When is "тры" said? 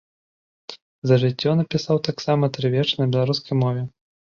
2.59-2.67